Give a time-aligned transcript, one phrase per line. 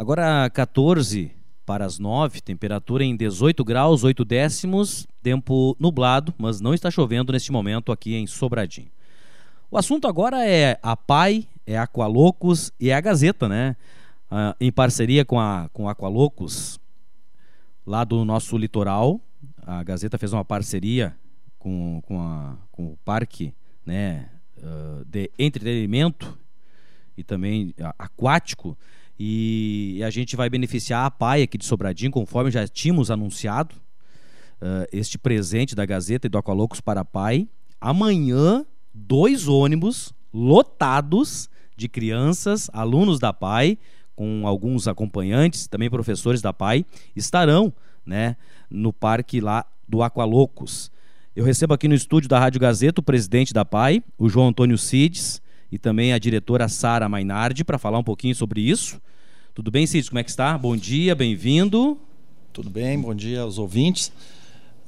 [0.00, 1.30] Agora 14
[1.66, 7.34] para as 9, temperatura em 18 graus, 8 décimos, tempo nublado, mas não está chovendo
[7.34, 8.90] neste momento aqui em Sobradinho.
[9.70, 13.76] O assunto agora é a PAI, é a Aqualocos e é a Gazeta, né?
[14.30, 16.80] Ah, em parceria com a, com a Aqualocos,
[17.86, 19.20] lá do nosso litoral.
[19.66, 21.14] A Gazeta fez uma parceria
[21.58, 23.52] com, com, a, com o Parque
[23.84, 26.38] né, uh, de Entretenimento
[27.18, 28.78] e também aquático.
[29.22, 33.74] E a gente vai beneficiar a PAI aqui de Sobradinho, conforme já tínhamos anunciado
[34.62, 37.46] uh, este presente da Gazeta e do Aqualocos para a PAI.
[37.78, 38.64] Amanhã,
[38.94, 43.76] dois ônibus lotados de crianças, alunos da PAI,
[44.16, 47.70] com alguns acompanhantes, também professores da PAI, estarão
[48.06, 48.38] né,
[48.70, 50.90] no parque lá do Aqualocos.
[51.36, 54.78] Eu recebo aqui no estúdio da Rádio Gazeta o presidente da PAI, o João Antônio
[54.78, 59.00] Cides, e também a diretora Sara Mainardi, para falar um pouquinho sobre isso.
[59.54, 60.08] Tudo bem, Cid?
[60.08, 60.56] Como é que está?
[60.56, 61.98] Bom dia, bem-vindo.
[62.52, 64.12] Tudo bem, bom dia aos ouvintes.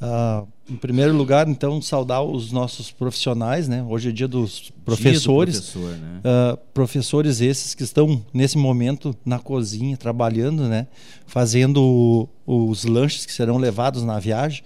[0.03, 3.85] Uh, em primeiro lugar, então, saudar os nossos profissionais, né?
[3.89, 5.55] Hoje é dia dos professores.
[5.55, 6.21] Dia do professor, né?
[6.25, 10.89] uh, professores esses que estão nesse momento na cozinha, trabalhando, né?
[11.25, 14.65] Fazendo os lanches que serão levados na viagem.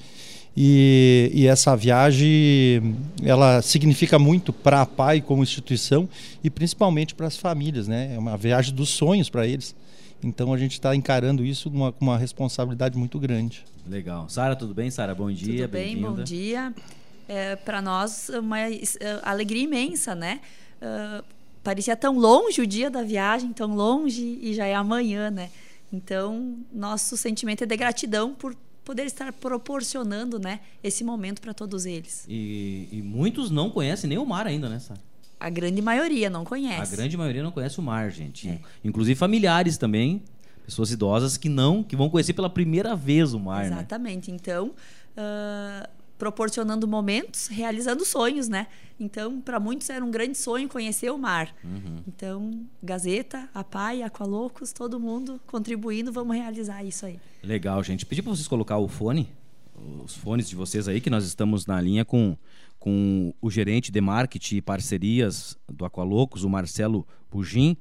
[0.56, 6.08] E, e, essa viagem ela significa muito para a PAI como instituição
[6.42, 8.14] e principalmente para as famílias, né?
[8.14, 9.74] É uma viagem dos sonhos para eles.
[10.24, 13.64] Então a gente está encarando isso com uma, uma, responsabilidade muito grande.
[13.86, 14.28] Legal.
[14.30, 14.90] Sara, tudo bem?
[14.90, 15.64] Sara, bom dia.
[15.64, 16.74] Tudo bem, bom dia.
[17.28, 18.80] É, Para nós, uma é,
[19.22, 20.40] alegria imensa, né?
[20.80, 21.24] Uh,
[21.62, 25.50] parecia tão longe o dia da viagem, tão longe, e já é amanhã, né?
[25.92, 28.56] Então, nosso sentimento é de gratidão por
[28.86, 32.24] poder estar proporcionando né, esse momento para todos eles.
[32.28, 35.00] E, e, muitos não conhecem nem o mar ainda, né, Sara?
[35.40, 36.94] A grande maioria não conhece.
[36.94, 38.48] A grande maioria não conhece o mar, gente.
[38.48, 38.60] É.
[38.84, 40.22] Inclusive familiares também,
[40.64, 43.64] pessoas idosas que não, que vão conhecer pela primeira vez o mar.
[43.64, 43.72] Né?
[43.72, 44.30] Exatamente.
[44.30, 44.38] Né?
[44.40, 48.66] Então, uh, proporcionando momentos, realizando sonhos, né?
[48.98, 51.54] Então, para muitos era um grande sonho conhecer o mar.
[51.62, 52.02] Uhum.
[52.08, 57.18] Então, Gazeta, a PAI, Aqualocos, todo mundo contribuindo, vamos realizar isso aí.
[57.42, 58.06] Legal, gente.
[58.06, 59.28] Pedi para vocês colocar o fone,
[60.04, 62.36] os fones de vocês aí, que nós estamos na linha com
[62.78, 67.76] com o gerente de marketing e parcerias do Aqualocos, o Marcelo Bugin.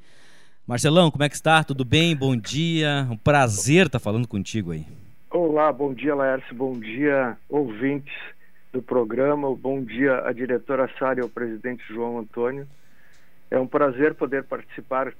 [0.65, 1.63] Marcelão, como é que está?
[1.63, 2.15] Tudo bem?
[2.15, 3.07] Bom dia.
[3.11, 4.83] Um prazer estar falando contigo aí.
[5.29, 6.55] Olá, bom dia, Laércio.
[6.55, 8.13] Bom dia, ouvintes
[8.75, 9.55] do programa.
[9.55, 12.67] Bom dia, a diretora Sara e ao presidente João Antônio.
[13.49, 15.13] É um prazer poder participar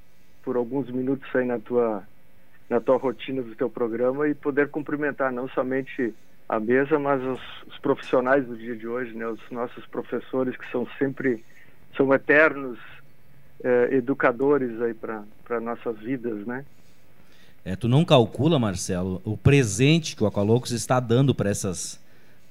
[0.44, 2.04] por alguns minutos aí na tua,
[2.70, 6.14] na tua rotina do teu programa e poder cumprimentar não somente
[6.50, 10.70] a mesa, mas os, os, profissionais do dia de hoje, né, os nossos professores que
[10.70, 11.42] são sempre
[11.96, 12.78] são eternos
[13.64, 16.66] eh, educadores aí para nossas vidas, né?
[17.64, 22.04] É, tu não calcula, Marcelo, o presente que o Aqualocos está dando para essas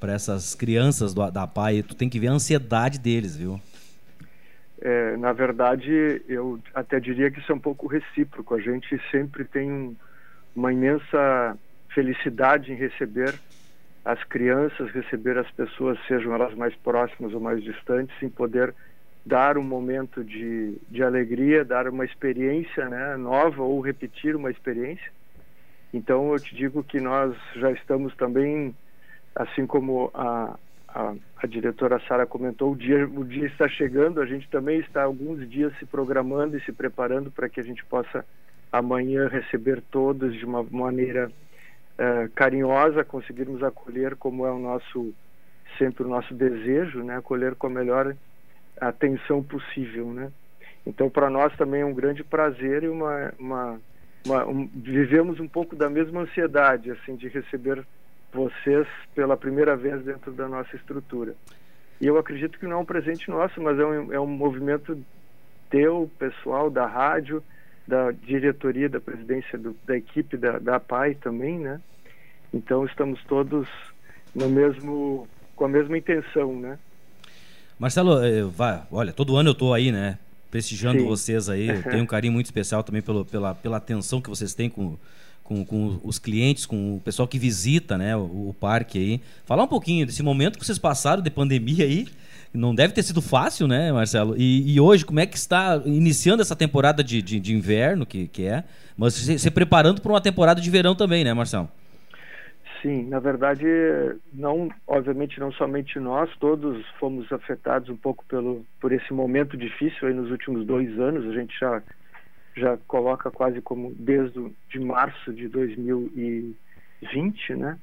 [0.05, 3.59] para essas crianças do, da PAI, tu tem que ver a ansiedade deles, viu?
[4.79, 8.55] É, na verdade, eu até diria que isso é um pouco recíproco.
[8.55, 9.97] A gente sempre tem
[10.55, 11.57] uma imensa
[11.89, 13.35] felicidade em receber
[14.05, 18.75] as crianças, receber as pessoas, sejam elas mais próximas ou mais distantes, em poder
[19.25, 25.11] dar um momento de, de alegria, dar uma experiência né, nova ou repetir uma experiência.
[25.95, 28.77] Então, eu te digo que nós já estamos também,
[29.35, 30.57] assim como a,
[30.89, 35.03] a, a diretora Sara comentou, o dia, o dia está chegando, a gente também está
[35.03, 38.25] alguns dias se programando e se preparando para que a gente possa
[38.71, 41.31] amanhã receber todos de uma maneira
[41.99, 45.13] uh, carinhosa, conseguirmos acolher como é o nosso
[45.79, 48.15] sempre o nosso desejo, né, acolher com a melhor
[48.81, 50.31] atenção possível, né.
[50.87, 53.81] Então para nós também é um grande prazer e uma, uma,
[54.25, 57.85] uma um, vivemos um pouco da mesma ansiedade assim de receber
[58.35, 61.35] vocês pela primeira vez dentro da nossa estrutura.
[62.01, 64.99] E eu acredito que não é um presente nosso, mas é um, é um movimento
[65.71, 67.43] teu, pessoal da rádio,
[67.87, 71.81] da diretoria, da presidência do, da equipe da, da PAI também, né?
[72.53, 73.69] Então estamos todos
[74.35, 76.79] no mesmo, com a mesma intenção, né?
[77.79, 80.19] Marcelo, eh, vai, olha, todo ano eu estou aí, né?
[80.51, 81.07] Prestigiando Sim.
[81.07, 81.69] vocês aí.
[81.69, 84.97] Eu tenho um carinho muito especial também pelo, pela, pela atenção que vocês têm com,
[85.45, 89.21] com, com os clientes, com o pessoal que visita né, o, o parque aí.
[89.45, 92.09] Falar um pouquinho desse momento que vocês passaram de pandemia aí
[92.55, 94.37] não deve ter sido fácil, né, Marcelo?
[94.37, 98.29] E, e hoje, como é que está iniciando essa temporada de, de, de inverno, que,
[98.29, 98.63] que é,
[98.97, 101.69] mas se, se preparando para uma temporada de verão também, né, Marcelo?
[102.81, 103.65] Sim, na verdade,
[104.33, 110.07] não, obviamente não somente nós, todos fomos afetados um pouco pelo por esse momento difícil
[110.07, 111.27] aí nos últimos dois anos.
[111.27, 111.83] A gente já
[112.57, 117.79] já coloca quase como desde de março de 2020, né?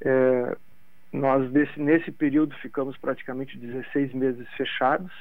[0.00, 0.56] É,
[1.12, 5.12] nós desse, nesse período ficamos praticamente 16 meses fechados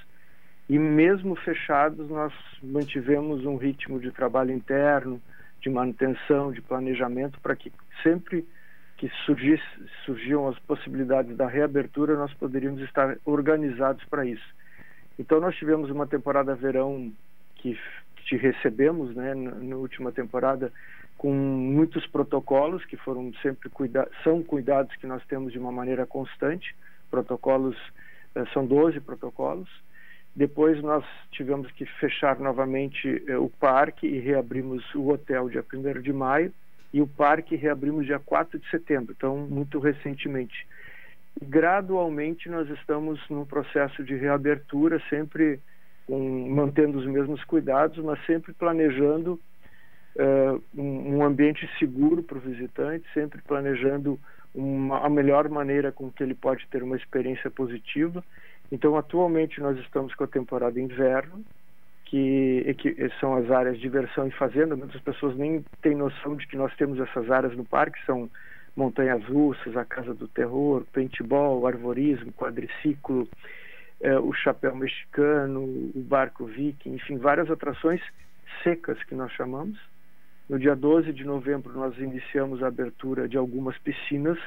[0.67, 5.21] e mesmo fechados nós mantivemos um ritmo de trabalho interno,
[5.61, 7.71] de manutenção, de planejamento para que
[8.01, 8.45] sempre
[8.97, 9.63] que surgisse,
[10.05, 14.53] surgiam as possibilidades da reabertura nós poderíamos estar organizados para isso.
[15.17, 17.11] Então nós tivemos uma temporada verão
[17.55, 17.77] que
[18.33, 20.71] te recebemos, né, na, na última temporada
[21.17, 26.05] com muitos protocolos que foram sempre cuida são cuidados que nós temos de uma maneira
[26.05, 26.75] constante.
[27.11, 27.77] Protocolos
[28.35, 29.69] eh, são 12 protocolos.
[30.35, 36.01] Depois nós tivemos que fechar novamente eh, o parque e reabrimos o hotel dia 1
[36.01, 36.51] de maio
[36.91, 40.67] e o parque reabrimos dia 4 de setembro, então muito recentemente.
[41.41, 45.59] Gradualmente nós estamos num processo de reabertura, sempre
[46.07, 49.39] com, mantendo os mesmos cuidados, mas sempre planejando
[50.15, 54.19] uh, um, um, ambiente seguro para o visitante, sempre planejando
[54.53, 58.23] uma, a melhor maneira com que ele pode ter uma experiência positiva.
[58.71, 61.43] Então, atualmente nós estamos com a temporada inverno,
[62.05, 64.75] que, que são as áreas de diversão e fazenda.
[64.75, 68.29] Muitas pessoas nem têm noção de que nós temos essas áreas no parque, são
[68.75, 73.27] montanhas russas, a casa do terror, paintball, arvorismo, quadriciclo,
[74.03, 78.01] eh, o chapéu mexicano, o barco viking, enfim, várias atrações
[78.61, 79.79] secas que nós chamamos.
[80.49, 84.37] No dia 12 de novembro nós iniciamos a abertura de algumas piscinas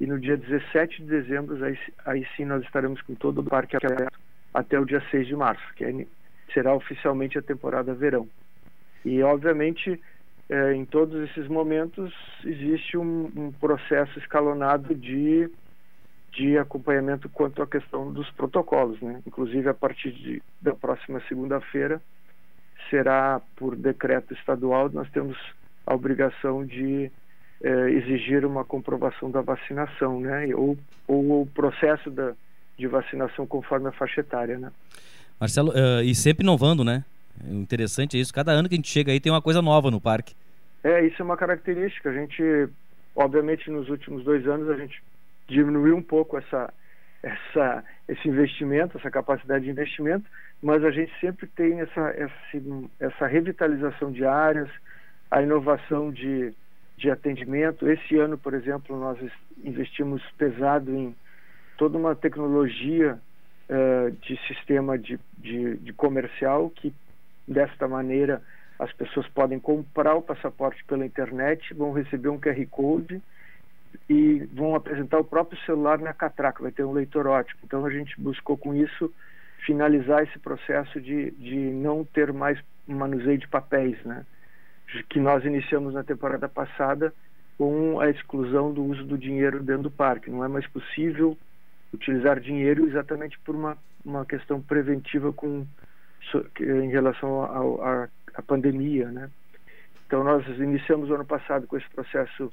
[0.00, 3.76] e no dia 17 de dezembro aí, aí sim nós estaremos com todo o parque
[3.76, 4.18] aberto
[4.54, 6.06] até o dia 6 de março, que é,
[6.54, 8.26] será oficialmente a temporada verão.
[9.04, 10.00] E obviamente
[10.48, 12.10] eh, em todos esses momentos
[12.42, 15.50] existe um, um processo escalonado de
[16.34, 19.22] de acompanhamento quanto à questão dos protocolos, né?
[19.26, 22.00] Inclusive a partir de, da próxima segunda-feira
[22.90, 25.36] será por decreto estadual nós temos
[25.86, 27.10] a obrigação de
[27.62, 30.54] eh, exigir uma comprovação da vacinação, né?
[30.54, 30.76] Ou,
[31.06, 32.32] ou o processo da,
[32.76, 34.72] de vacinação conforme a faixa etária, né?
[35.38, 37.04] Marcelo, uh, e sempre inovando, né?
[37.46, 38.32] O interessante é isso.
[38.32, 40.34] Cada ano que a gente chega aí tem uma coisa nova no parque.
[40.82, 42.10] É, isso é uma característica.
[42.10, 42.68] A gente,
[43.14, 45.02] obviamente, nos últimos dois anos a gente
[45.46, 46.72] diminuiu um pouco essa,
[47.22, 50.28] essa, esse investimento, essa capacidade de investimento,
[50.62, 52.34] mas a gente sempre tem essa, essa,
[53.00, 54.68] essa revitalização de áreas,
[55.30, 56.54] a inovação de,
[56.96, 57.88] de atendimento.
[57.88, 59.18] Esse ano, por exemplo, nós
[59.62, 61.14] investimos pesado em
[61.76, 63.18] toda uma tecnologia
[63.68, 66.94] uh, de sistema de, de, de comercial que,
[67.46, 68.42] desta maneira,
[68.78, 73.22] as pessoas podem comprar o passaporte pela internet, vão receber um QR Code
[74.08, 77.60] e vão apresentar o próprio celular na catraca, vai ter um leitor ótico.
[77.64, 79.12] Então a gente buscou com isso
[79.64, 84.26] finalizar esse processo de, de não ter mais manuseio de papéis, né?
[85.08, 87.12] que nós iniciamos na temporada passada
[87.56, 90.30] com a exclusão do uso do dinheiro dentro do parque.
[90.30, 91.36] Não é mais possível
[91.92, 95.66] utilizar dinheiro exatamente por uma, uma questão preventiva com,
[96.60, 97.42] em relação
[98.34, 99.10] à pandemia.
[99.10, 99.30] Né?
[100.06, 102.52] Então nós iniciamos o ano passado com esse processo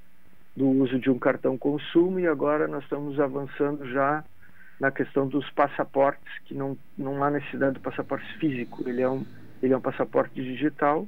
[0.55, 4.23] do uso de um cartão consumo e agora nós estamos avançando já
[4.79, 9.23] na questão dos passaportes, que não, não há necessidade do passaporte físico, ele é, um,
[9.61, 11.07] ele é um passaporte digital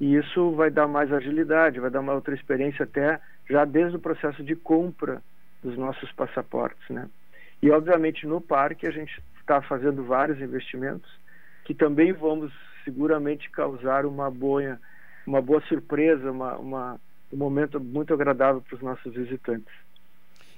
[0.00, 3.20] e isso vai dar mais agilidade, vai dar uma outra experiência até
[3.50, 5.20] já desde o processo de compra
[5.62, 7.08] dos nossos passaportes, né?
[7.60, 11.10] E obviamente no parque a gente está fazendo vários investimentos
[11.64, 12.52] que também vamos
[12.84, 14.78] seguramente causar uma boa,
[15.26, 17.00] uma boa surpresa, uma, uma
[17.32, 19.72] um momento muito agradável para os nossos visitantes.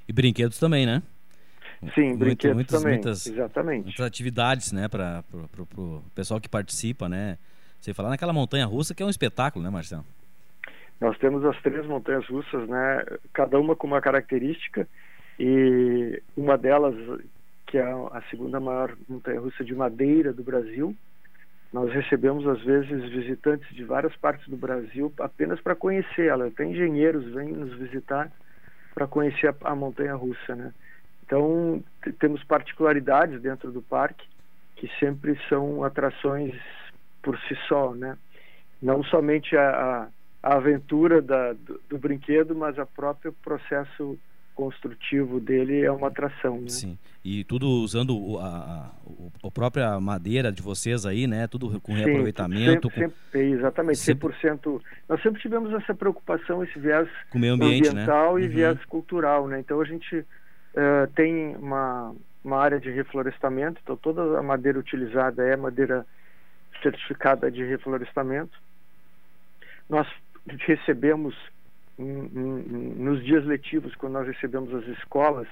[0.09, 1.03] E brinquedos também, né?
[1.95, 3.85] Sim, Muito, brinquedos muitas, também, muitas, exatamente.
[3.85, 5.25] Muitas atividades, né, para
[5.79, 7.39] o pessoal que participa, né?
[7.81, 10.05] Você falar naquela montanha russa que é um espetáculo, né, Marcelo?
[11.01, 13.03] Nós temos as três montanhas russas, né?
[13.33, 14.87] Cada uma com uma característica
[15.39, 16.95] e uma delas
[17.67, 20.95] que é a segunda maior montanha russa de madeira do Brasil,
[21.73, 26.49] nós recebemos, às vezes, visitantes de várias partes do Brasil apenas para conhecer ela.
[26.49, 28.31] Até engenheiros vêm nos visitar
[28.93, 30.73] para conhecer a, a montanha russa, né?
[31.25, 31.83] Então,
[32.19, 34.27] temos particularidades dentro do parque
[34.75, 36.55] que sempre são atrações
[37.23, 38.19] por si só, né?
[38.83, 40.09] Não somente a,
[40.43, 44.19] a aventura da, do, do, brinquedo, mas o próprio processo
[44.61, 46.61] construtivo dele é uma atração.
[46.61, 46.69] Né?
[46.69, 48.91] Sim, e tudo usando a, a,
[49.47, 51.47] a, própria madeira de vocês aí, né?
[51.47, 52.91] Tudo com reaproveitamento.
[52.91, 53.15] Sempre, com...
[53.15, 54.35] sempre, exatamente, sempre...
[54.35, 54.81] 100%.
[55.09, 58.03] Nós sempre tivemos essa preocupação, esse viés com o meio ambiente, né?
[58.03, 58.43] ambiental né?
[58.43, 58.51] e uhum.
[58.51, 59.61] viés cultural, né?
[59.61, 62.15] Então a gente uh, tem uma,
[62.45, 66.07] uma área de reflorestamento, então toda a madeira utilizada é madeira
[66.83, 68.59] certificada de reflorestamento
[69.91, 70.07] nós
[70.47, 71.35] recebemos
[72.01, 75.47] nos dias letivos, quando nós recebemos as escolas,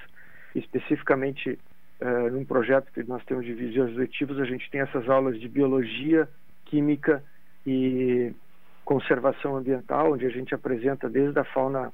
[0.54, 1.58] especificamente
[2.00, 5.48] uh, num projeto que nós temos de dias letivos, a gente tem essas aulas de
[5.48, 6.28] biologia,
[6.64, 7.22] química
[7.66, 8.32] e
[8.84, 11.92] conservação ambiental, onde a gente apresenta desde a fauna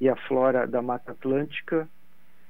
[0.00, 1.88] e a flora da Mata Atlântica,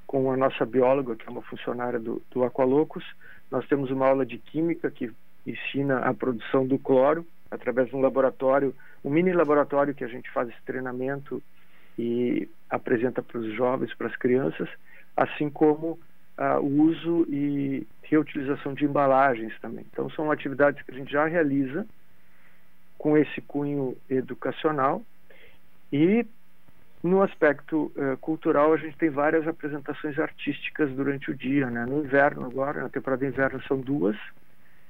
[0.06, 3.04] com a nossa bióloga, que é uma funcionária do, do Aqualocos.
[3.50, 5.10] Nós temos uma aula de química que
[5.46, 10.30] ensina a produção do cloro através de um laboratório, um mini laboratório que a gente
[10.30, 11.42] faz esse treinamento
[11.98, 14.68] e apresenta para os jovens, para as crianças,
[15.16, 15.98] assim como
[16.38, 19.84] uh, o uso e reutilização de embalagens também.
[19.90, 21.86] Então são atividades que a gente já realiza
[22.96, 25.02] com esse cunho educacional
[25.92, 26.26] e
[27.02, 31.86] no aspecto uh, cultural a gente tem várias apresentações artísticas durante o dia, né?
[31.86, 34.16] No inverno agora, na temporada de inverno são duas,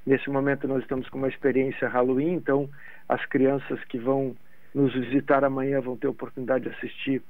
[0.07, 2.69] Nesse momento nós estamos com uma experiência Halloween, então
[3.09, 4.35] as crianças que vão
[4.75, 7.23] nos visitar amanhã vão ter a oportunidade de assistir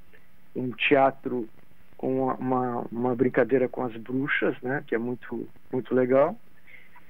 [0.55, 1.49] um teatro
[1.97, 6.37] com uma, uma brincadeira com as bruxas, né, que é muito muito legal.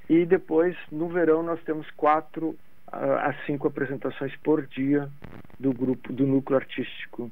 [0.08, 2.56] E depois no verão nós temos quatro
[2.92, 5.08] a cinco apresentações por dia
[5.58, 7.30] do grupo do núcleo artístico.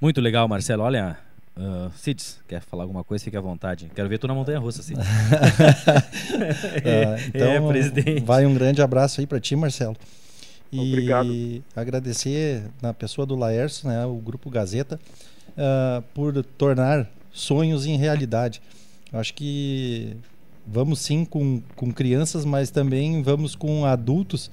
[0.00, 0.82] Muito legal, Marcelo.
[0.82, 1.18] Olha,
[1.56, 1.90] Uh,
[2.48, 3.24] quer falar alguma coisa?
[3.24, 3.90] Fique à vontade.
[3.94, 4.98] Quero ver tu na Montanha Russa, Cids.
[4.98, 5.02] uh,
[7.34, 8.24] então, é, presidente.
[8.24, 9.96] Vai um grande abraço aí para ti, Marcelo.
[10.72, 11.64] E Obrigado.
[11.74, 15.00] agradecer na pessoa do Laércio, né, o Grupo Gazeta,
[15.50, 18.62] uh, por tornar sonhos em realidade.
[19.12, 20.16] Acho que
[20.64, 24.48] vamos sim com, com crianças, mas também vamos com adultos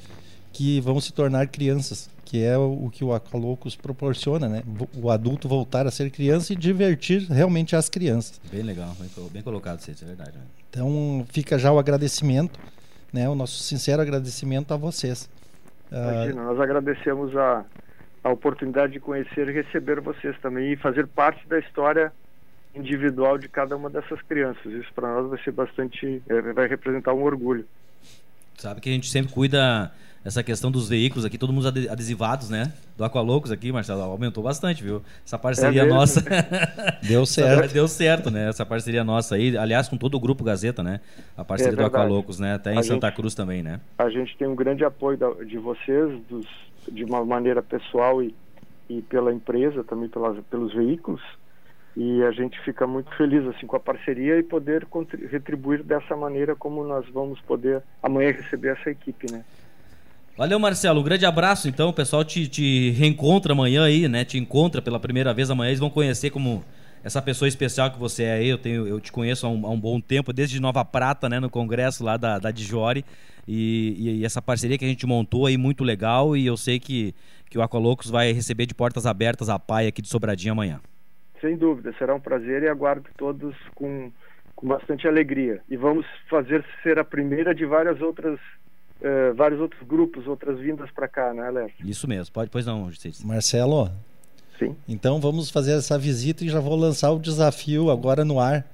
[0.57, 4.63] que vão se tornar crianças que é o, que o Aqualocos proporciona, né?
[5.01, 8.41] O adulto voltar a ser criança e divertir realmente as crianças.
[8.51, 8.93] Bem legal,
[9.31, 10.31] bem, colocado, Cê, é verdade.
[10.37, 10.43] Né?
[10.69, 12.59] Então fica já o agradecimento,
[13.13, 13.29] né?
[13.29, 15.29] O nosso sincero agradecimento a vocês.
[15.89, 17.63] Imagina, nós agradecemos a,
[18.23, 22.11] a oportunidade de conhecer e receber vocês também e fazer parte da história
[22.75, 24.65] individual de cada uma dessas crianças.
[24.65, 27.65] Isso para nós vai ser bastante, é, vai representar um orgulho.
[28.57, 29.93] Sabe que a gente sempre cuida
[30.27, 32.73] essa questão dos veículos aqui, todo mundo adesivados, né?
[32.97, 35.01] Do Aqualoucos aqui, Marcelo, aumentou bastante, viu?
[35.25, 36.21] Essa parceria é nossa.
[37.01, 37.71] Deu certo.
[37.73, 38.49] Deu certo, né?
[38.49, 40.99] Essa parceria nossa aí, aliás, com todo o grupo Gazeta, né?
[41.37, 42.55] A parceria é do Aqualoucos, né?
[42.55, 43.79] Até em a Santa gente, Cruz também, né?
[43.97, 46.45] A gente tem um grande apoio da, de vocês, dos,
[46.91, 48.35] de uma maneira pessoal e,
[48.89, 51.21] e pela empresa, também pelas, pelos veículos.
[51.95, 54.85] E a gente fica muito feliz assim com a parceria e poder
[55.31, 59.45] retribuir dessa maneira como nós vamos poder amanhã receber essa equipe, né?
[60.37, 60.99] Valeu, Marcelo.
[60.99, 61.89] Um grande abraço, então.
[61.89, 64.23] O pessoal te, te reencontra amanhã aí, né?
[64.23, 65.69] Te encontra pela primeira vez amanhã.
[65.69, 66.63] Eles vão conhecer como
[67.03, 68.47] essa pessoa especial que você é aí.
[68.47, 71.39] Eu, tenho, eu te conheço há um, há um bom tempo, desde Nova Prata, né?
[71.39, 73.03] No congresso lá da, da Dijori.
[73.47, 76.37] E, e, e, essa parceria que a gente montou aí, muito legal.
[76.37, 77.15] E eu sei que,
[77.49, 80.79] que o Aqualocos vai receber de portas abertas a PAI aqui de Sobradinho amanhã.
[81.41, 81.95] Sem dúvida.
[81.97, 84.11] Será um prazer e aguardo todos com,
[84.55, 85.61] com bastante alegria.
[85.67, 88.39] E vamos fazer ser a primeira de várias outras
[89.01, 91.69] uh, vários outros grupos, outras vindas para cá, né, Léo?
[91.83, 92.89] Isso mesmo, pode, pois não,
[93.23, 93.89] Marcelo.
[94.59, 94.75] Sim.
[94.87, 98.65] Então vamos fazer essa visita e já vou lançar o desafio agora no ar.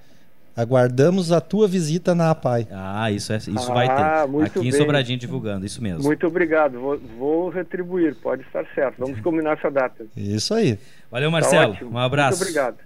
[0.55, 2.67] Aguardamos a tua visita na APAI.
[2.71, 4.45] Ah, isso, é, isso ah, vai ter.
[4.45, 4.67] Aqui bem.
[4.67, 6.03] em Sobradinho divulgando, isso mesmo.
[6.03, 6.79] Muito obrigado.
[6.79, 8.99] Vou, vou, retribuir, pode estar certo.
[8.99, 10.05] Vamos combinar essa data.
[10.15, 10.77] Isso aí.
[11.09, 11.75] Valeu, Marcelo.
[11.75, 12.37] Tá um abraço.
[12.37, 12.77] Muito obrigado.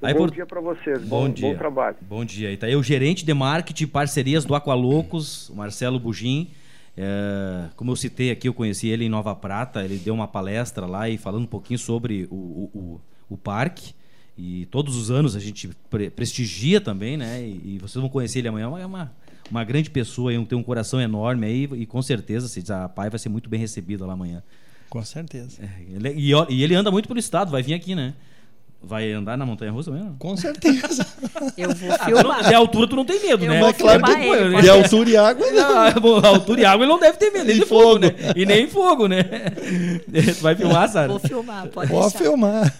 [0.00, 0.30] Aí, bom por...
[0.30, 1.00] dia para vocês.
[1.02, 1.48] Bom, bom, dia.
[1.48, 1.96] bom trabalho.
[2.02, 2.52] Bom dia.
[2.52, 6.50] E tá aí o gerente de marketing e parcerias do Aqualocos, Marcelo Bugim.
[6.96, 10.86] É, como eu citei aqui, eu conheci ele em Nova Prata, ele deu uma palestra
[10.86, 13.94] lá e falando um pouquinho sobre o, o, o, o parque.
[14.36, 17.42] E todos os anos a gente pre prestigia também, né?
[17.42, 18.72] E, e, vocês vão conhecer ele amanhã.
[18.78, 19.12] É uma,
[19.50, 23.28] uma grande pessoa, tem um coração enorme aí e com certeza a pai vai ser
[23.28, 24.42] muito bem recebida lá amanhã.
[24.88, 25.62] Com certeza.
[25.62, 28.14] É, ele, e, e ele anda muito pelo estado, vai vir aqui, né?
[28.84, 30.16] Vai andar na montanha russa mesmo?
[30.18, 31.06] Com certeza.
[31.56, 32.48] Eu vou filmar.
[32.48, 33.60] de altura tu não tem medo, eu né?
[33.60, 36.20] Vou claro que ele, De altura e água não.
[36.20, 36.28] não.
[36.28, 38.14] altura e água ele não deve ter medo, nem de fogo, fogo, né?
[38.34, 39.22] E nem fogo, né?
[40.36, 41.08] Tu vai filmar, Sara?
[41.08, 42.18] Vou filmar, pode Vou deixar.
[42.18, 42.74] filmar.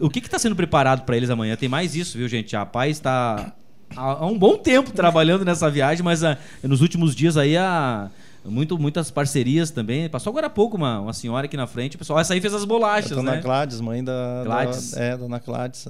[0.00, 1.56] O que está sendo preparado para eles amanhã?
[1.56, 2.56] Tem mais isso, viu, gente?
[2.56, 3.52] A Paz está
[3.96, 8.10] há um bom tempo trabalhando nessa viagem, mas a, ah, nos últimos dias aí a
[8.44, 10.08] muito, muitas parcerias também.
[10.08, 11.96] Passou agora há pouco uma, uma senhora aqui na frente.
[11.96, 13.40] O pessoal, essa aí fez as bolachas, dona né?
[13.40, 14.92] Gladys, mãe da, Gladys.
[14.92, 15.02] da.
[15.02, 15.86] É, dona Gladys,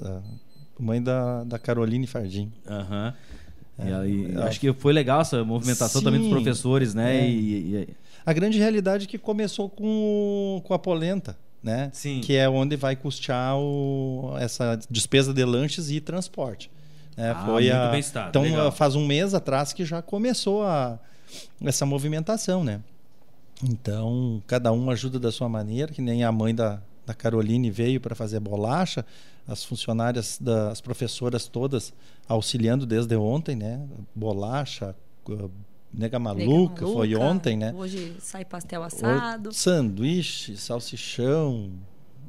[0.78, 2.52] mãe da, da Caroline Fardim.
[2.69, 3.07] Aham.
[3.07, 3.30] Uhum.
[3.83, 7.19] É, e, é, acho que foi legal essa movimentação sim, também dos professores, né?
[7.19, 7.28] É.
[7.28, 7.88] E, e,
[8.25, 11.90] a grande realidade é que começou com, com a polenta, né?
[11.92, 12.21] Sim.
[12.21, 16.71] Que é onde vai custear o, essa despesa de lanches e transporte.
[17.16, 17.92] É, ah, foi a,
[18.28, 18.71] então legal.
[18.73, 20.99] faz um mês atrás que já começou a,
[21.63, 22.81] essa movimentação, né?
[23.63, 28.01] Então, cada um ajuda da sua maneira, que nem a mãe da, da Caroline veio
[28.01, 29.05] para fazer bolacha,
[29.47, 31.93] as funcionárias, das professoras todas
[32.29, 33.87] auxiliando desde ontem, né?
[34.15, 34.95] Bolacha,
[35.27, 35.59] nega maluca,
[35.93, 37.75] nega maluca, foi ontem, né?
[37.77, 39.53] Hoje sai pastel assado.
[39.53, 41.71] Sanduíche, salsichão,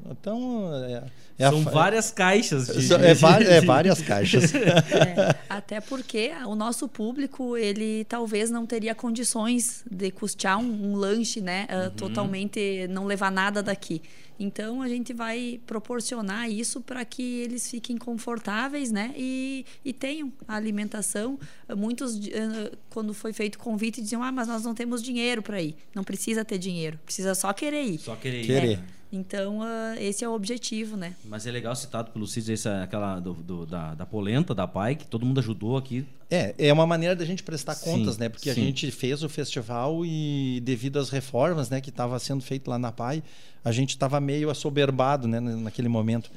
[0.09, 1.03] então, é,
[1.41, 2.67] é São a, várias caixas.
[2.67, 4.51] De, é, de, é, várias caixas.
[4.91, 10.95] É, até porque o nosso público, ele talvez não teria condições de custear um, um
[10.95, 11.67] lanche, né?
[11.69, 11.89] Uh, uhum.
[11.91, 14.01] Totalmente não levar nada daqui.
[14.41, 19.13] Então, a gente vai proporcionar isso para que eles fiquem confortáveis, né?
[19.15, 21.39] E, e tenham a alimentação.
[21.77, 25.61] Muitos, uh, quando foi feito o convite, diziam, ah, mas nós não temos dinheiro para
[25.61, 25.75] ir.
[25.93, 27.99] Não precisa ter dinheiro, precisa só querer ir.
[27.99, 28.45] Só querer ir.
[28.47, 28.79] Querer.
[28.79, 29.01] É.
[29.11, 31.15] Então, uh, esse é o objetivo, né?
[31.31, 34.97] Mas é legal citado pelo Cid, essa, aquela do, do, da, da polenta, da PAI,
[34.97, 36.05] que todo mundo ajudou aqui.
[36.29, 38.27] É, é uma maneira da gente prestar sim, contas, né?
[38.27, 38.61] Porque sim.
[38.61, 42.77] a gente fez o festival e devido às reformas né, que estava sendo feito lá
[42.77, 43.23] na PAI,
[43.63, 46.29] a gente estava meio assoberbado né, naquele momento.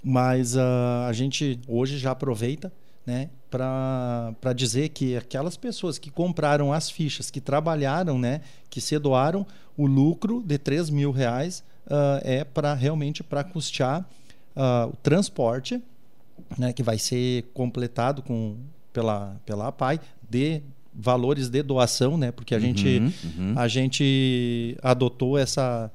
[0.00, 0.60] Mas uh,
[1.08, 2.72] a gente hoje já aproveita
[3.04, 8.96] né, para dizer que aquelas pessoas que compraram as fichas, que trabalharam, né, que se
[8.96, 9.44] doaram,
[9.76, 14.06] o lucro de 3 mil reais uh, é para realmente para custear
[14.56, 15.82] uh, o transporte,
[16.58, 18.56] né, que vai ser completado com,
[18.92, 22.98] pela, pela APAI, de valores de doação, né, porque a, uhum, gente,
[23.38, 23.54] uhum.
[23.56, 25.90] a gente adotou essa,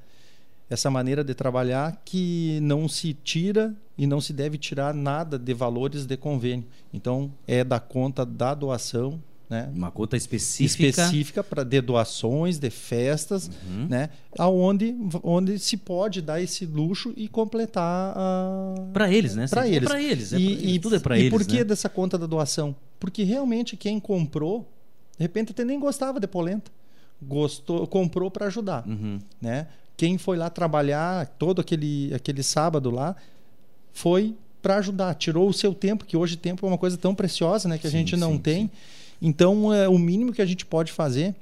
[0.69, 5.53] essa maneira de trabalhar que não se tira e não se deve tirar nada de
[5.53, 6.65] valores de convênio.
[6.93, 9.71] Então, é da conta da doação né?
[9.75, 10.87] Uma conta específica.
[10.87, 13.87] Específica para de doações, de festas, uhum.
[13.89, 14.09] né?
[14.37, 18.75] Aonde onde se pode dar esse luxo e completar a...
[18.91, 19.47] Para eles, né?
[19.47, 19.83] Para eles.
[19.83, 20.33] É para eles.
[20.33, 21.27] É e, e, tudo é para eles.
[21.27, 21.63] E por que né?
[21.63, 22.75] dessa conta da doação?
[22.99, 24.67] Porque realmente quem comprou,
[25.17, 26.71] de repente até nem gostava de polenta.
[27.21, 28.85] Gostou, comprou para ajudar.
[28.87, 29.19] Uhum.
[29.39, 29.67] Né?
[29.95, 33.15] Quem foi lá trabalhar todo aquele, aquele sábado lá
[33.93, 37.69] foi para ajudar, tirou o seu tempo, que hoje tempo é uma coisa tão preciosa,
[37.69, 38.61] né, que a sim, gente não sim, tem.
[38.63, 38.71] Sim.
[39.27, 41.33] Então, é, o mínimo que a gente pode fazer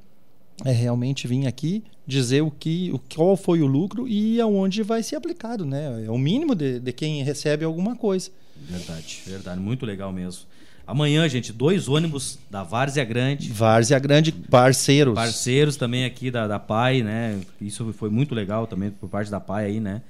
[0.63, 5.04] é realmente vir aqui dizer o que, o, qual foi o lucro e aonde vai
[5.04, 6.06] ser aplicado, né?
[6.06, 8.32] É o mínimo de, de quem recebe alguma coisa.
[8.69, 10.43] Verdade, verdade, muito legal mesmo.
[10.88, 13.52] Amanhã, gente, dois ônibus da Várzea Grande.
[13.52, 15.13] Várzea Grande, parceiros.
[15.13, 17.41] Parceiros também aqui da, da PAI, né?
[17.60, 20.02] Isso foi muito legal também por parte da PAI aí, né?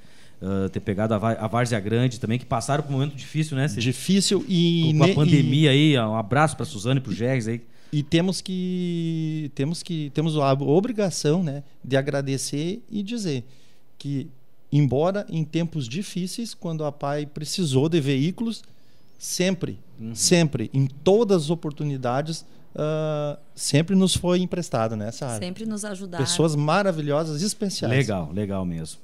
[0.43, 3.65] Uh, ter pegado a, a Várzea Grande também, que passaram por um momento difícil, né?
[3.67, 4.93] Difícil e...
[4.97, 5.95] Com a pandemia e...
[5.95, 7.61] aí, um abraço para Suzane e para o Gergs aí.
[7.93, 13.45] E temos que temos que temos a obrigação, né, de agradecer e dizer
[13.97, 14.27] que
[14.71, 18.63] embora em tempos difíceis, quando a PAI precisou de veículos,
[19.19, 20.15] sempre, uhum.
[20.15, 22.41] sempre, em todas as oportunidades,
[22.73, 25.37] uh, sempre nos foi emprestado, né, Sara?
[25.37, 26.25] Sempre nos ajudaram.
[26.25, 27.95] Pessoas maravilhosas, especiais.
[27.95, 28.99] Legal, legal mesmo.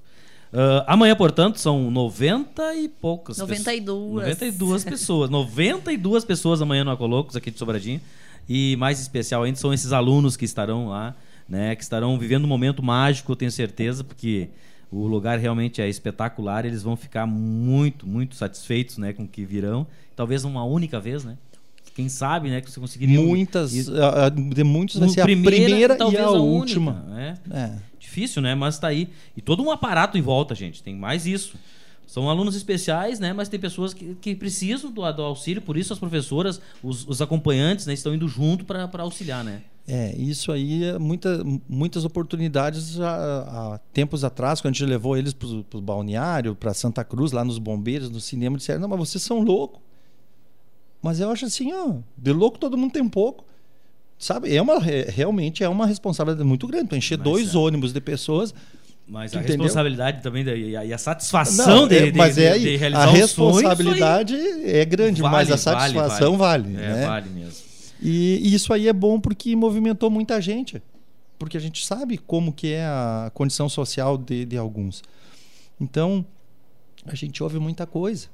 [0.52, 4.26] Uh, amanhã, portanto, são 90 e poucas 92.
[4.26, 5.30] Pessoas, 92 pessoas.
[5.30, 8.02] 92 pessoas amanhã no Acolocos, aqui de Sobradinho.
[8.48, 11.16] E mais especial ainda são esses alunos que estarão lá,
[11.48, 11.76] né?
[11.76, 14.50] Que estarão vivendo um momento mágico, eu tenho certeza, porque
[14.92, 16.66] o lugar realmente é espetacular.
[16.66, 19.86] Eles vão ficar muito, muito satisfeitos né, com o que virão.
[20.16, 21.38] Talvez uma única vez, né?
[21.94, 22.60] Quem sabe, né?
[22.60, 23.22] Que você conseguiria.
[23.22, 23.76] Muitas.
[23.76, 23.86] Ir...
[24.56, 26.92] De muitos vai ser primeira, a primeira e a, a última.
[26.92, 27.38] Única, né?
[27.52, 28.56] É difícil, né?
[28.56, 29.10] Mas está aí.
[29.36, 30.82] E todo um aparato em volta, gente.
[30.82, 31.58] Tem mais isso.
[32.08, 33.34] São alunos especiais, né?
[33.34, 37.22] Mas tem pessoas que, que precisam do, do auxílio, por isso as professoras, os, os
[37.22, 39.62] acompanhantes, né, estão indo junto para auxiliar, né?
[39.88, 45.18] É, isso aí, é muita, muitas oportunidades já, há tempos atrás, quando a gente levou
[45.18, 49.00] eles para o balneário, para Santa Cruz, lá nos bombeiros, no cinema, disseram: não, mas
[49.00, 49.80] vocês são loucos.
[51.02, 53.46] Mas eu acho assim, ó, de louco todo mundo tem pouco
[54.20, 56.90] sabe, é uma, realmente é uma responsabilidade muito grande.
[56.90, 57.58] Tu encher mas, dois é.
[57.58, 58.54] ônibus de pessoas.
[59.08, 59.64] Mas a entendeu?
[59.64, 63.12] responsabilidade também e a, satisfação Não, de, é, mas de, é aí, de, realizar A
[63.12, 66.64] responsabilidade é grande, vale, mas a satisfação vale.
[66.64, 67.06] vale, vale é, né?
[67.08, 67.70] vale mesmo.
[68.00, 70.82] E, e isso aí é bom porque movimentou muita gente.
[71.40, 75.02] Porque a gente sabe como que é a condição social de, de alguns.
[75.82, 76.24] Então,
[77.06, 78.28] a gente ouve muita coisa.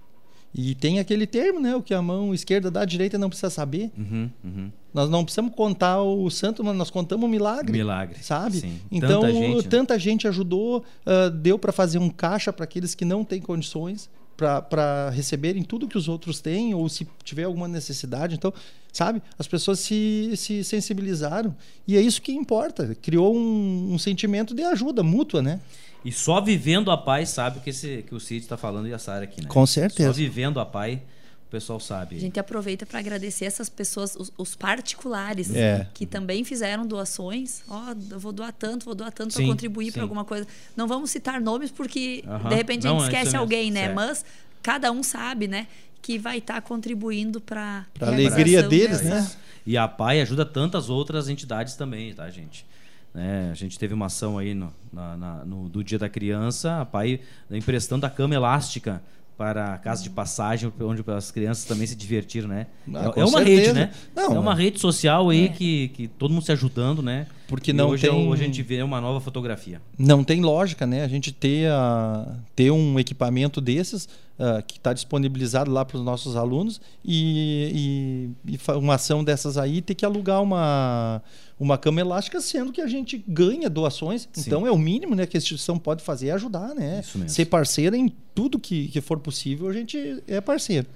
[0.53, 1.75] E tem aquele termo, né?
[1.75, 3.91] O que a mão esquerda dá, a direita não precisa saber.
[3.97, 4.71] Uhum, uhum.
[4.95, 7.73] Nós não precisamos contar o santo, mas nós contamos o milagre.
[7.73, 8.23] Milagre.
[8.23, 8.61] Sabe?
[8.61, 8.79] Sim.
[8.89, 9.69] Então, tanta gente, né?
[9.69, 14.09] tanta gente ajudou, uh, deu para fazer um caixa para aqueles que não têm condições
[14.37, 18.35] para receberem tudo que os outros têm, ou se tiver alguma necessidade.
[18.35, 18.53] Então,
[18.93, 19.21] sabe?
[19.37, 21.53] As pessoas se, se sensibilizaram.
[21.85, 22.95] E é isso que importa.
[23.01, 25.59] Criou um, um sentimento de ajuda mútua, né?
[26.05, 28.99] E só vivendo a paz sabe que, esse, que o Cid está falando e a
[28.99, 29.47] Sara aqui, né?
[29.49, 30.09] Com certeza.
[30.09, 30.99] Só vivendo a paz
[31.47, 32.15] o pessoal sabe.
[32.15, 35.87] A gente aproveita para agradecer essas pessoas, os, os particulares, é.
[35.93, 37.63] que também fizeram doações.
[37.67, 40.47] Ó, oh, eu vou doar tanto, vou doar tanto para contribuir para alguma coisa.
[40.75, 43.85] Não vamos citar nomes porque de repente a gente é esquece alguém, né?
[43.85, 43.95] Certo.
[43.95, 44.25] Mas
[44.61, 45.67] cada um sabe, né?
[46.01, 49.15] Que vai estar tá contribuindo para a alegria deles, dessa.
[49.15, 49.31] né?
[49.65, 52.65] E a PAI ajuda tantas outras entidades também, tá, gente?
[53.13, 53.49] Né?
[53.51, 56.85] A gente teve uma ação aí no, na, na, no, do Dia da Criança, a
[56.85, 59.01] PAI emprestando a cama elástica
[59.37, 62.67] para a casa de passagem, onde as crianças também se divertiram, né?
[62.93, 63.61] Ah, é, é uma certeza.
[63.61, 63.91] rede, né?
[64.15, 64.55] Não, é uma é.
[64.55, 65.47] rede social aí é.
[65.49, 67.27] que, que todo mundo se ajudando, né?
[67.47, 68.27] Porque não hoje, é tem...
[68.27, 69.81] hoje a gente vê uma nova fotografia.
[69.97, 71.03] Não tem lógica, né?
[71.03, 74.05] A gente ter, a, ter um equipamento desses
[74.39, 79.57] uh, que está disponibilizado lá para os nossos alunos e, e, e uma ação dessas
[79.57, 81.21] aí ter que alugar uma
[81.57, 84.27] uma cama elástica, sendo que a gente ganha doações.
[84.33, 84.41] Sim.
[84.45, 87.01] Então é o mínimo né, que a instituição pode fazer é ajudar, né?
[87.27, 90.87] Ser parceira em tudo que, que for possível, a gente é parceiro.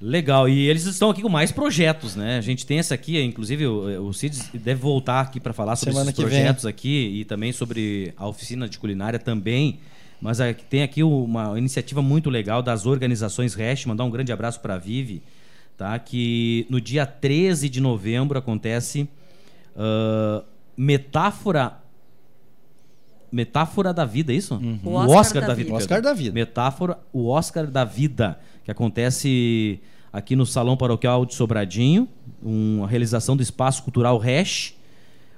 [0.00, 2.36] Legal, e eles estão aqui com mais projetos, né?
[2.36, 5.92] A gente tem essa aqui, inclusive o, o Cid deve voltar aqui para falar sobre
[5.92, 6.70] Semana esses projetos vem.
[6.70, 9.78] aqui e também sobre a oficina de culinária também.
[10.20, 14.74] Mas tem aqui uma iniciativa muito legal das organizações REST, mandar um grande abraço para
[14.74, 15.22] a Vive,
[15.76, 15.98] tá?
[15.98, 19.08] que no dia 13 de novembro acontece
[19.74, 20.44] Uh,
[20.76, 21.80] metáfora.
[23.30, 24.54] Metáfora da vida, é isso?
[24.54, 24.78] Uhum.
[24.84, 25.66] O, Oscar o Oscar, da, da vida.
[25.66, 25.76] vida.
[25.76, 26.32] Oscar da vida.
[26.32, 29.80] Metáfora, o Oscar da vida, que acontece
[30.12, 32.08] aqui no Salão Paroquial de Sobradinho,
[32.42, 34.74] uma realização do Espaço Cultural Resch,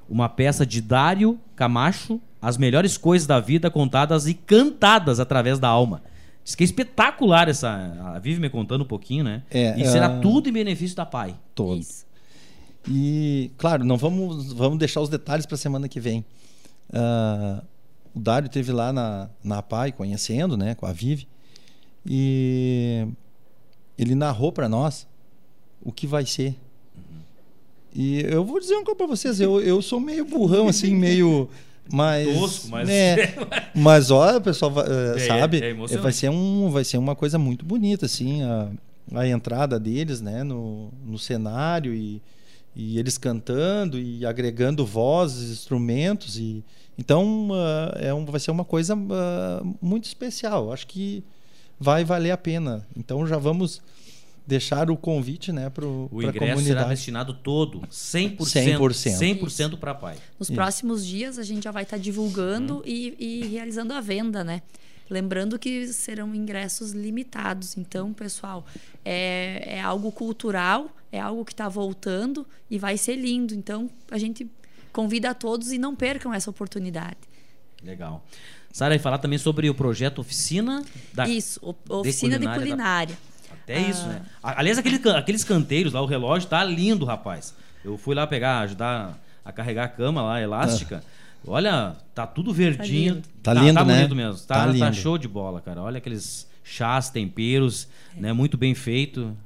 [0.09, 5.69] uma peça de Dário Camacho, as melhores coisas da vida contadas e cantadas através da
[5.69, 6.03] alma.
[6.45, 7.71] Diz que é espetacular essa.
[8.15, 9.43] A Vive me contando um pouquinho, né?
[9.51, 10.21] É, e será uh...
[10.21, 11.35] tudo em benefício da Pai.
[11.57, 11.81] Todo.
[11.81, 12.07] Isso.
[12.89, 16.25] E, claro, não vamos, vamos deixar os detalhes para a semana que vem.
[16.91, 17.61] Uh,
[18.15, 21.27] o Dário teve lá na, na PAI, conhecendo, né, com a Vive,
[22.09, 23.07] e
[23.99, 25.07] ele narrou para nós
[25.83, 26.57] o que vai ser.
[27.95, 31.49] E eu vou dizer uma coisa para vocês, eu, eu sou meio burrão, assim, meio.
[31.91, 32.89] Mas, Tosco, mas...
[32.89, 33.17] Né,
[33.75, 37.39] mas olha, o pessoal uh, sabe, é, é vai, ser um, vai ser uma coisa
[37.39, 38.71] muito bonita, assim, a,
[39.15, 42.21] a entrada deles né, no, no cenário e,
[42.75, 46.65] e eles cantando e agregando vozes, instrumentos e
[46.99, 50.73] então uh, é um, vai ser uma coisa uh, muito especial.
[50.73, 51.23] Acho que
[51.79, 52.87] vai valer a pena.
[52.97, 53.81] Então já vamos
[54.47, 56.65] deixar o convite, né, para o O ingresso comunidade.
[56.67, 60.17] será destinado todo, 100%, 100%, 100% para pai.
[60.39, 60.55] Nos Isso.
[60.55, 62.83] próximos dias a gente já vai estar tá divulgando hum.
[62.85, 64.63] e, e realizando a venda, né?
[65.09, 67.77] Lembrando que serão ingressos limitados.
[67.77, 68.67] Então, pessoal,
[69.05, 73.55] é, é algo cultural, é algo que está voltando e vai ser lindo.
[73.55, 74.51] Então, a gente
[74.93, 77.19] convida a todos e não percam essa oportunidade.
[77.87, 78.25] Legal.
[78.73, 82.59] Sara, e falar também sobre o projeto Oficina da Isso, Oficina de Culinária.
[82.59, 83.19] De culinária.
[83.49, 83.55] Da...
[83.55, 83.89] Até ah.
[83.89, 84.23] isso, né?
[84.43, 87.55] Aliás, aquele, aqueles canteiros lá, o relógio tá lindo, rapaz.
[87.85, 91.03] Eu fui lá pegar, ajudar a carregar a cama lá, elástica.
[91.05, 91.17] Ah.
[91.47, 93.23] Olha, tá tudo verdinho.
[93.43, 93.95] Tá, tá lindo, tá, tá né?
[93.97, 94.47] bonito mesmo.
[94.47, 95.81] Tá, tá, tá, show de bola, cara.
[95.81, 98.21] Olha aqueles chás, temperos, é.
[98.21, 98.33] né?
[98.33, 99.37] Muito bem feito.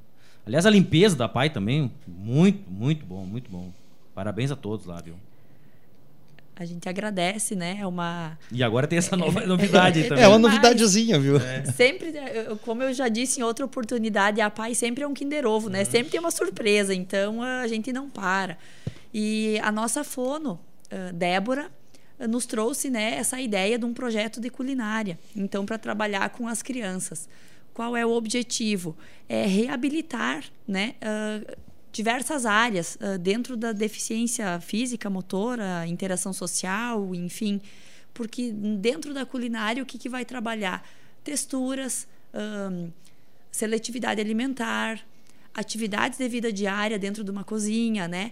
[0.45, 3.71] Aliás, a limpeza da pai também, muito, muito bom, muito bom.
[4.15, 5.15] Parabéns a todos lá, viu?
[6.55, 7.77] A gente agradece, né?
[7.79, 8.37] É uma.
[8.51, 10.23] E agora tem essa nova novidade também.
[10.23, 11.37] É uma novidadezinha, viu?
[11.37, 11.65] É.
[11.65, 12.13] Sempre,
[12.63, 15.79] como eu já disse em outra oportunidade, a pai sempre é um Kinder Ovo, né?
[15.79, 15.85] Uhum.
[15.85, 18.57] Sempre tem uma surpresa, então a gente não para.
[19.13, 20.59] E a nossa fono,
[21.13, 21.69] Débora,
[22.27, 26.61] nos trouxe né, essa ideia de um projeto de culinária, então, para trabalhar com as
[26.61, 27.27] crianças.
[27.73, 28.97] Qual é o objetivo?
[29.29, 31.57] É reabilitar né, uh,
[31.91, 37.61] diversas áreas uh, dentro da deficiência física, motora, interação social, enfim.
[38.13, 40.87] Porque dentro da culinária, o que, que vai trabalhar?
[41.23, 42.91] Texturas, um,
[43.51, 44.99] seletividade alimentar,
[45.53, 48.31] atividades de vida diária dentro de uma cozinha, né?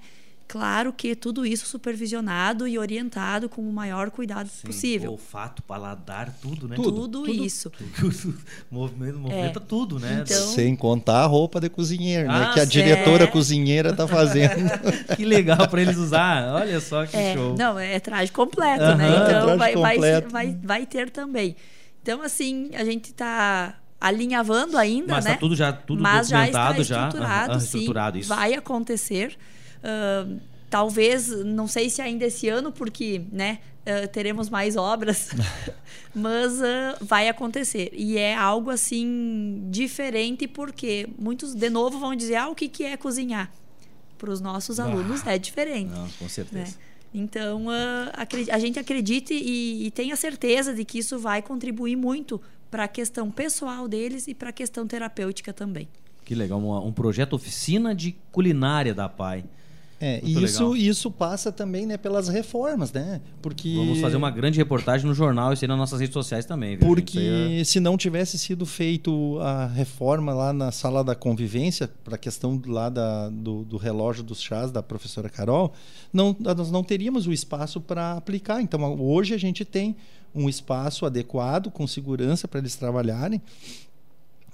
[0.49, 5.11] Claro que tudo isso supervisionado e orientado com o maior cuidado Sim, possível.
[5.11, 6.75] Olfato, paladar, tudo, né?
[6.75, 7.71] Tudo, tudo, tudo isso.
[7.95, 8.35] Tudo,
[8.71, 9.61] movimento, movimenta é.
[9.61, 10.23] tudo, né?
[10.25, 10.47] Então...
[10.47, 12.33] Sem contar a roupa de cozinheiro, né?
[12.33, 12.53] ah, né?
[12.55, 13.27] Que a diretora é...
[13.27, 14.71] cozinheira tá fazendo.
[15.15, 16.51] que legal para eles usar.
[16.55, 17.55] Olha só que é, show.
[17.55, 19.07] Não, é traje completo, né?
[19.27, 21.55] Então vai, vai, vai, vai ter também.
[22.01, 25.31] Então, assim, a gente tá alinhavando ainda, Mas né?
[25.31, 27.59] Mas tá tudo já tudo Mas já está estruturado, já.
[27.59, 28.19] estruturado sim.
[28.19, 28.29] Isso.
[28.29, 29.37] Vai acontecer.
[29.83, 30.39] Uh,
[30.69, 35.29] talvez, não sei se ainda esse ano, porque né, uh, teremos mais obras,
[36.13, 37.91] mas uh, vai acontecer.
[37.93, 42.83] E é algo assim diferente, porque muitos, de novo, vão dizer: ah, o que, que
[42.83, 43.51] é cozinhar?
[44.17, 45.91] Para os nossos alunos é diferente.
[45.91, 46.71] Não, com certeza.
[46.71, 46.73] Né?
[47.13, 52.39] Então, a gente acredita e, e tenha certeza de que isso vai contribuir muito
[52.69, 55.87] para a questão pessoal deles e para a questão terapêutica também.
[56.23, 59.43] Que legal, um, um projeto oficina de culinária da PAI.
[60.01, 63.19] É, e isso, isso passa também né, pelas reformas, né?
[63.41, 66.77] Porque vamos fazer uma grande reportagem no jornal e nas nossas redes sociais também.
[66.77, 66.87] Viu?
[66.87, 67.63] Porque é...
[67.65, 72.61] se não tivesse sido feito a reforma lá na sala da convivência para a questão
[72.65, 75.73] lá da, do, do, relógio dos chás da professora Carol,
[76.13, 78.61] não, nós não teríamos o espaço para aplicar.
[78.61, 79.97] Então hoje a gente tem
[80.33, 83.41] um espaço adequado com segurança para eles trabalharem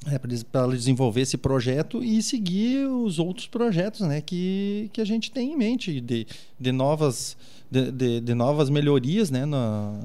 [0.08, 5.32] é, para desenvolver esse projeto e seguir os outros projetos né, que, que a gente
[5.32, 6.28] tem em mente de,
[6.60, 7.36] de, novas,
[7.70, 10.00] de, de, de novas melhorias né, na,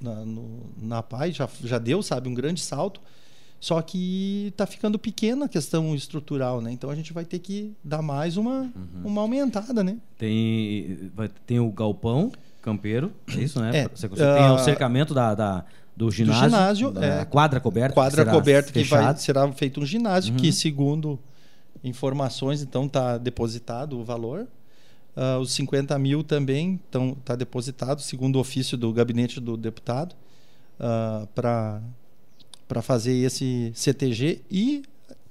[0.00, 1.32] na, no, na PAI.
[1.32, 3.00] Já, já deu, sabe, um grande salto.
[3.60, 6.70] Só que está ficando pequena a questão estrutural, né?
[6.70, 9.02] Então a gente vai ter que dar mais uma, uhum.
[9.04, 9.96] uma aumentada, né?
[10.16, 12.30] Tem, vai, tem o galpão
[12.62, 13.76] campeiro, é isso, né?
[13.76, 15.64] É, você, você uh, tem o cercamento da, da
[15.98, 19.84] do ginásio, do ginásio é, quadra coberta, quadra que coberta que vai, será feito um
[19.84, 20.38] ginásio uhum.
[20.38, 21.18] que segundo
[21.82, 24.46] informações então está depositado o valor.
[25.16, 26.80] Uh, os 50 mil também
[27.18, 30.14] está depositado segundo o ofício do gabinete do deputado
[30.78, 31.82] uh, para
[32.68, 34.82] para fazer esse CTG e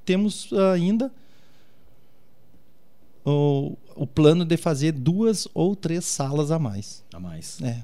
[0.04, 1.12] temos ainda
[3.24, 7.04] o, o plano de fazer duas ou três salas a mais.
[7.14, 7.62] A mais.
[7.62, 7.84] É.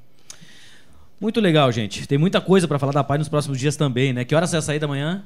[1.23, 2.05] Muito legal, gente.
[2.05, 4.25] Tem muita coisa para falar da PAI nos próximos dias também, né?
[4.25, 5.23] Que horas você vai sair da manhã?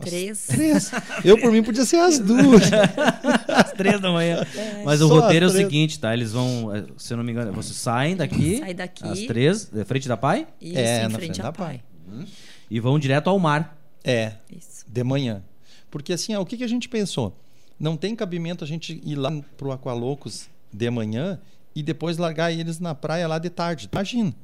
[0.00, 0.46] Três.
[0.46, 0.90] Três.
[1.22, 2.62] Eu, por mim, podia ser as duas.
[3.46, 4.46] Às três da manhã.
[4.56, 4.82] É.
[4.82, 6.14] Mas o roteiro é o seguinte, tá?
[6.14, 8.60] Eles vão, eh, se eu não me engano, vocês saem daqui.
[8.60, 9.06] Sai daqui.
[9.06, 10.46] Às três, de frente da PAI?
[10.58, 11.82] Isso, é, em frente, frente da PAI.
[12.10, 12.24] Uhum.
[12.70, 13.78] E vão direto ao mar.
[14.02, 14.32] É.
[14.50, 14.86] Isso.
[14.88, 15.42] De manhã.
[15.90, 17.38] Porque assim, ó, o que, que a gente pensou?
[17.78, 21.38] Não tem cabimento a gente ir lá pro Aqualocos de manhã
[21.74, 23.86] e depois largar eles na praia lá de tarde.
[23.92, 24.34] Imagina.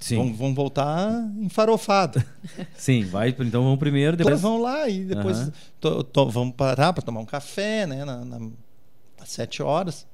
[0.00, 0.16] Sim.
[0.16, 2.24] Vão, vão voltar enfarofado.
[2.74, 5.52] Sim, vai, então vamos primeiro, depois então, vão lá e depois uhum.
[5.78, 8.40] to, to, vamos parar para tomar um café, né, na, na,
[9.20, 10.06] às sete horas,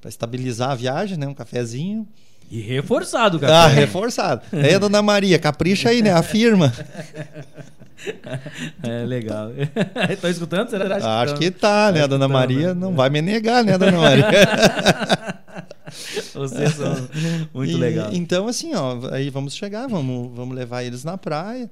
[0.00, 2.08] para estabilizar a viagem, né, um cafezinho.
[2.50, 3.52] E reforçado o café.
[3.52, 4.42] Ah, reforçado.
[4.52, 6.12] É, dona Maria, capricha aí, né?
[6.12, 6.72] Afirma.
[8.82, 9.50] É legal.
[10.08, 10.70] Estão escutando?
[10.70, 10.96] Será?
[10.96, 12.04] Acho, Acho que, tá, né?
[12.04, 12.74] A dona Maria né?
[12.74, 14.24] não vai me negar, né, dona Maria?
[16.38, 16.94] Vocês são
[17.52, 18.10] muito legal.
[18.12, 21.70] Então, assim, ó, aí vamos chegar, vamos, vamos levar eles na praia.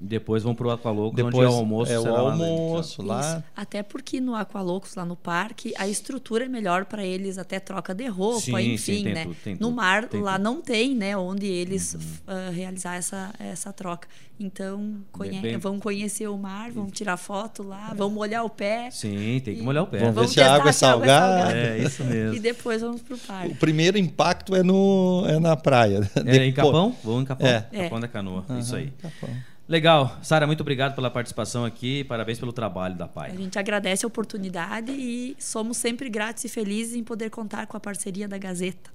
[0.00, 1.92] Depois vão pro Aqualocos, Depois onde é o almoço.
[1.92, 3.20] É o almoço lá.
[3.20, 3.44] lá.
[3.56, 7.94] Até porque no Aqualocos, lá no parque, a estrutura é melhor para eles, até troca
[7.94, 9.26] de roupa, sim, enfim, sim, né?
[9.42, 10.44] Tudo, no mar, lá tudo.
[10.44, 11.16] não tem, né?
[11.16, 12.00] Onde eles uhum.
[12.00, 14.08] uh, realizar essa, essa troca.
[14.40, 18.88] Então, conhe bem, vão conhecer o mar, vão tirar foto lá, vão molhar o pé.
[18.92, 19.98] Sim, tem que molhar o pé.
[19.98, 21.56] Vamos, ver se a água é salgada.
[21.56, 22.28] É, isso mesmo.
[22.38, 23.52] E depois vamos pro parque.
[23.52, 26.08] O primeiro impacto é, no, é na praia.
[26.24, 26.94] É, em Capão?
[27.02, 27.48] Vamos em Capão.
[27.48, 27.62] É.
[27.62, 28.92] Capão da Canoa, uhum, isso aí.
[29.02, 29.30] Capão.
[29.68, 30.16] Legal.
[30.22, 32.02] Sara, muito obrigado pela participação aqui.
[32.04, 33.32] Parabéns pelo trabalho da PAI.
[33.32, 37.76] A gente agradece a oportunidade e somos sempre gratos e felizes em poder contar com
[37.76, 38.90] a parceria da Gazeta.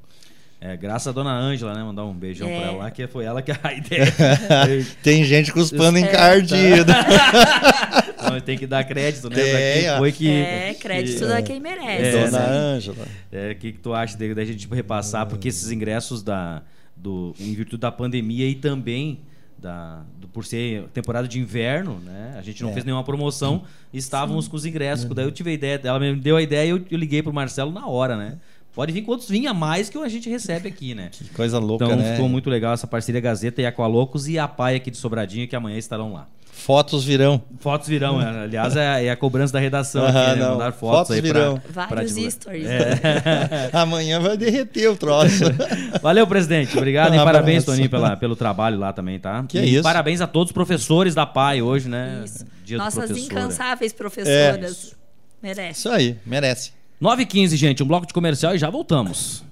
[0.59, 1.83] É, graças a dona Ângela, né?
[1.83, 2.57] Mandar um beijão é.
[2.57, 4.05] pra ela lá, que foi ela que a ideia.
[5.03, 6.05] tem gente com os panos é.
[6.05, 6.95] encardidos.
[8.23, 9.35] Não, tem que dar crédito, né?
[9.35, 10.29] Tem, quem foi que.
[10.29, 12.17] É, crédito que, é, quem merece.
[12.17, 12.47] É, dona né?
[12.47, 13.05] Ângela.
[13.31, 15.27] É, o que, que tu acha da gente repassar?
[15.27, 16.63] Porque esses ingressos da,
[16.95, 19.19] do, em virtude da pandemia e também
[19.57, 22.35] da, do, por ser temporada de inverno, né?
[22.37, 22.73] A gente não é.
[22.73, 23.63] fez nenhuma promoção,
[23.93, 24.51] estávamos Sim.
[24.51, 25.05] com os ingressos.
[25.05, 27.33] Daí eu tive a ideia, ela me deu a ideia e eu, eu liguei pro
[27.33, 28.37] Marcelo na hora, né?
[28.73, 31.09] Pode vir quantos vinha mais que a gente recebe aqui, né?
[31.13, 32.03] Que coisa louca, então, né?
[32.03, 35.47] Então ficou muito legal essa parceria Gazeta e Aqualocos e a Pai aqui de Sobradinho,
[35.47, 36.27] que amanhã estarão lá.
[36.63, 37.41] Fotos virão.
[37.59, 38.43] Fotos virão, é.
[38.45, 40.47] aliás, é, é, a cobrança da redação aqui, né?
[40.47, 41.59] Mandar fotos, fotos aí virão.
[41.59, 42.65] Pra, Vários pra stories.
[42.65, 43.69] É.
[43.77, 45.43] Amanhã vai derreter o troço.
[46.01, 46.77] Valeu, presidente.
[46.77, 49.43] Obrigado um e parabéns, Toninho, pela, pelo trabalho lá também, tá?
[49.45, 49.83] Que é e é isso.
[49.83, 52.21] Parabéns a todos os professores da PAI hoje, né?
[52.23, 52.45] Isso.
[52.63, 54.93] Dia Nossas incansáveis professoras.
[54.93, 55.45] É.
[55.45, 55.79] Merece.
[55.79, 56.71] Isso aí, merece.
[57.01, 59.43] 9h15, gente, um bloco de comercial e já voltamos.